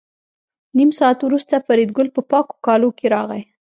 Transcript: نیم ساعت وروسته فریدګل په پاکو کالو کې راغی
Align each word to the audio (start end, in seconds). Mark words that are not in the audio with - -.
نیم 0.77 0.89
ساعت 0.99 1.19
وروسته 1.23 1.63
فریدګل 1.65 2.07
په 2.15 2.21
پاکو 2.29 2.53
کالو 2.65 2.89
کې 2.97 3.05
راغی 3.13 3.41